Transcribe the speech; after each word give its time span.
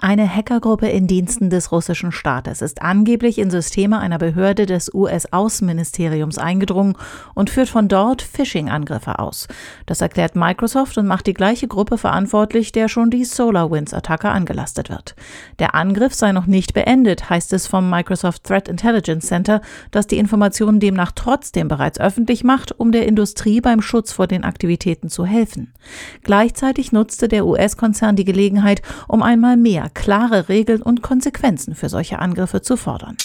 Eine 0.00 0.32
Hackergruppe 0.32 0.86
in 0.86 1.08
Diensten 1.08 1.50
des 1.50 1.72
russischen 1.72 2.12
Staates 2.12 2.62
ist 2.62 2.82
angeblich 2.82 3.36
in 3.36 3.50
Systeme 3.50 3.98
einer 3.98 4.18
Behörde 4.18 4.64
des 4.64 4.94
US-Außenministeriums 4.94 6.38
eingedrungen 6.38 6.94
und 7.34 7.50
führt 7.50 7.68
von 7.68 7.88
dort 7.88 8.22
Phishing-Angriffe 8.22 9.18
aus. 9.18 9.48
Das 9.86 10.00
erklärt 10.00 10.36
Microsoft 10.36 10.98
und 10.98 11.08
macht 11.08 11.26
die 11.26 11.34
gleiche 11.34 11.66
Gruppe 11.66 11.98
verantwortlich, 11.98 12.70
der 12.70 12.88
schon 12.88 13.10
die 13.10 13.24
SolarWinds-Attacke 13.24 14.28
angelastet 14.28 14.88
wird. 14.88 15.16
Der 15.58 15.74
Angriff 15.74 16.14
sei 16.14 16.30
noch 16.30 16.46
nicht 16.46 16.74
beendet, 16.74 17.28
heißt 17.28 17.52
es 17.52 17.66
vom 17.66 17.90
Microsoft 17.90 18.44
Threat 18.44 18.68
Intelligence 18.68 19.26
Center, 19.26 19.60
das 19.90 20.06
die 20.06 20.18
Informationen 20.18 20.78
demnach 20.78 21.10
trotzdem 21.10 21.66
bereits 21.66 21.98
öffentlich 21.98 22.44
macht, 22.44 22.70
um 22.78 22.92
der 22.92 23.04
Industrie 23.04 23.60
beim 23.60 23.82
Schutz 23.82 24.12
vor 24.12 24.28
den 24.28 24.44
Aktivitäten 24.44 25.08
zu 25.08 25.26
helfen. 25.26 25.74
Gleichzeitig 26.22 26.92
nutzte 26.92 27.26
der 27.26 27.46
US-Konzern 27.46 28.14
die 28.14 28.24
Gelegenheit, 28.24 28.80
um 29.08 29.24
einmal 29.24 29.56
mehr 29.56 29.87
klare 29.90 30.48
Regeln 30.48 30.82
und 30.82 31.02
Konsequenzen 31.02 31.74
für 31.74 31.88
solche 31.88 32.18
Angriffe 32.18 32.62
zu 32.62 32.76
fordern. 32.76 33.16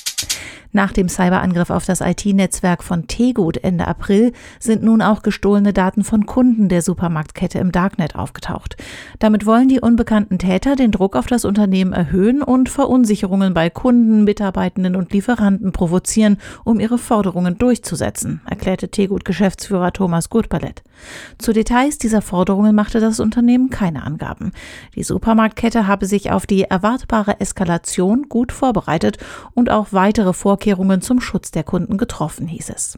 Nach 0.75 0.91
dem 0.91 1.07
Cyberangriff 1.07 1.69
auf 1.69 1.85
das 1.85 2.01
IT-Netzwerk 2.01 2.83
von 2.83 3.05
Tegut 3.05 3.57
Ende 3.57 3.87
April 3.87 4.33
sind 4.59 4.81
nun 4.81 5.03
auch 5.03 5.21
gestohlene 5.21 5.71
Daten 5.71 6.03
von 6.03 6.25
Kunden 6.25 6.67
der 6.67 6.81
Supermarktkette 6.81 7.59
im 7.59 7.71
Darknet 7.71 8.15
aufgetaucht. 8.15 8.75
Damit 9.19 9.45
wollen 9.45 9.67
die 9.67 9.79
unbekannten 9.79 10.39
Täter 10.39 10.75
den 10.75 10.89
Druck 10.89 11.15
auf 11.15 11.27
das 11.27 11.45
Unternehmen 11.45 11.93
erhöhen 11.93 12.41
und 12.41 12.69
Verunsicherungen 12.69 13.53
bei 13.53 13.69
Kunden, 13.69 14.23
Mitarbeitenden 14.23 14.95
und 14.95 15.13
Lieferanten 15.13 15.73
provozieren, 15.73 16.37
um 16.63 16.79
ihre 16.79 16.97
Forderungen 16.97 17.59
durchzusetzen, 17.59 18.41
erklärte 18.49 18.89
Tegut-Geschäftsführer 18.89 19.93
Thomas 19.93 20.31
Gutballett. 20.31 20.81
Zu 21.37 21.53
Details 21.53 21.99
dieser 21.99 22.23
Forderungen 22.23 22.73
machte 22.73 22.99
das 22.99 23.19
Unternehmen 23.19 23.69
keine 23.69 24.03
Angaben. 24.03 24.53
Die 24.95 25.03
Supermarktkette 25.03 25.85
habe 25.85 26.07
sich 26.07 26.31
auf 26.31 26.47
die 26.47 26.63
erwartbare 26.63 27.39
Eskalation 27.39 28.23
gut 28.27 28.51
vorbereitet 28.51 29.19
und 29.53 29.69
auch 29.69 29.89
weitere 29.91 30.33
Vorkehrungen 30.33 30.62
Vorkehrungen 30.63 31.01
zum 31.01 31.19
Schutz 31.19 31.51
der 31.51 31.65
Kunden 31.65 31.97
getroffen, 31.97 32.47
hieß 32.47 32.69
es. 32.69 32.97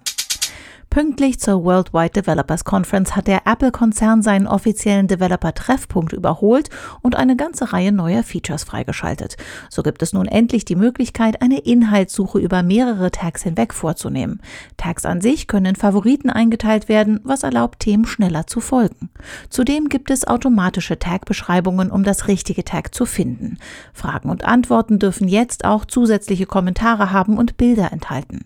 Pünktlich 0.95 1.41
zur 1.41 1.65
Worldwide 1.65 2.11
Developers 2.11 2.63
Conference 2.63 3.17
hat 3.17 3.27
der 3.27 3.41
Apple-Konzern 3.45 4.21
seinen 4.21 4.47
offiziellen 4.47 5.09
Developer-Treffpunkt 5.09 6.13
überholt 6.13 6.69
und 7.01 7.17
eine 7.17 7.35
ganze 7.35 7.73
Reihe 7.73 7.91
neuer 7.91 8.23
Features 8.23 8.63
freigeschaltet. 8.63 9.35
So 9.69 9.83
gibt 9.83 10.01
es 10.01 10.13
nun 10.13 10.25
endlich 10.25 10.63
die 10.63 10.77
Möglichkeit, 10.77 11.41
eine 11.41 11.59
Inhaltssuche 11.59 12.39
über 12.39 12.63
mehrere 12.63 13.11
Tags 13.11 13.43
hinweg 13.43 13.73
vorzunehmen. 13.73 14.39
Tags 14.77 15.03
an 15.05 15.19
sich 15.19 15.47
können 15.47 15.66
in 15.66 15.75
Favoriten 15.75 16.29
eingeteilt 16.29 16.88
werden, 16.88 17.19
was 17.25 17.43
erlaubt, 17.43 17.81
Themen 17.81 18.05
schneller 18.05 18.47
zu 18.47 18.61
folgen. 18.61 19.09
Zudem 19.49 19.89
gibt 19.89 20.09
es 20.11 20.25
automatische 20.25 20.97
Tag-Beschreibungen, 20.97 21.91
um 21.91 22.05
das 22.05 22.29
richtige 22.29 22.63
Tag 22.63 22.95
zu 22.95 23.05
finden. 23.05 23.57
Fragen 23.91 24.29
und 24.29 24.45
Antworten 24.45 24.97
dürfen 24.97 25.27
jetzt 25.27 25.66
auch 25.66 25.83
zusätzliche 25.83 26.45
Kommentare 26.45 27.11
haben 27.11 27.38
und 27.38 27.57
Bilder 27.57 27.91
enthalten. 27.91 28.45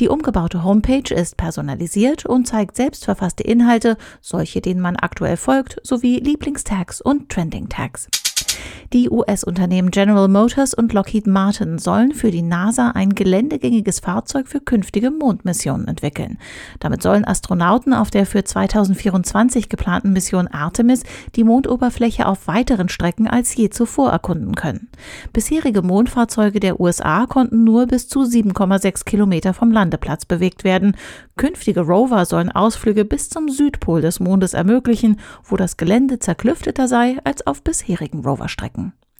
Die 0.00 0.08
umgebaute 0.08 0.64
Homepage 0.64 1.14
ist 1.14 1.36
personalisiert 1.36 1.83
analysiert 1.84 2.24
und 2.24 2.46
zeigt 2.46 2.76
selbstverfasste 2.76 3.42
Inhalte, 3.42 3.96
solche 4.22 4.62
denen 4.62 4.80
man 4.80 4.96
aktuell 4.96 5.36
folgt, 5.36 5.78
sowie 5.82 6.18
Lieblingstags 6.18 7.02
und 7.02 7.28
Trending-Tags. 7.28 8.08
Die 8.94 9.10
US-Unternehmen 9.10 9.90
General 9.90 10.28
Motors 10.28 10.72
und 10.72 10.92
Lockheed 10.92 11.26
Martin 11.26 11.78
sollen 11.78 12.12
für 12.12 12.30
die 12.30 12.42
NASA 12.42 12.90
ein 12.90 13.16
geländegängiges 13.16 13.98
Fahrzeug 13.98 14.46
für 14.46 14.60
künftige 14.60 15.10
Mondmissionen 15.10 15.88
entwickeln. 15.88 16.38
Damit 16.78 17.02
sollen 17.02 17.24
Astronauten 17.24 17.92
auf 17.92 18.12
der 18.12 18.24
für 18.24 18.44
2024 18.44 19.68
geplanten 19.68 20.12
Mission 20.12 20.46
Artemis 20.46 21.02
die 21.34 21.42
Mondoberfläche 21.42 22.24
auf 22.28 22.46
weiteren 22.46 22.88
Strecken 22.88 23.26
als 23.26 23.56
je 23.56 23.68
zuvor 23.68 24.10
erkunden 24.10 24.54
können. 24.54 24.88
Bisherige 25.32 25.82
Mondfahrzeuge 25.82 26.60
der 26.60 26.78
USA 26.78 27.26
konnten 27.26 27.64
nur 27.64 27.88
bis 27.88 28.06
zu 28.06 28.20
7,6 28.20 29.04
Kilometer 29.04 29.54
vom 29.54 29.72
Landeplatz 29.72 30.24
bewegt 30.24 30.62
werden. 30.62 30.96
Künftige 31.36 31.80
Rover 31.80 32.26
sollen 32.26 32.52
Ausflüge 32.52 33.04
bis 33.04 33.28
zum 33.28 33.48
Südpol 33.48 34.02
des 34.02 34.20
Mondes 34.20 34.54
ermöglichen, 34.54 35.18
wo 35.42 35.56
das 35.56 35.76
Gelände 35.76 36.20
zerklüfteter 36.20 36.86
sei 36.86 37.16
als 37.24 37.44
auf 37.44 37.64
bisherigen 37.64 38.20
Roverstrecken. 38.24 38.83